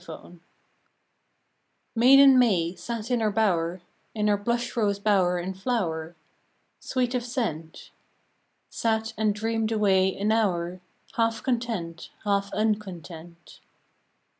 [1.95, 3.81] VTAIDEN MAY sat in her bower,
[4.15, 6.15] In her blush rose bower in flower,
[6.79, 7.91] Sweet of scent;
[8.71, 10.81] Sat and dreamed away an hour,
[11.17, 13.59] Half content, half uncontent.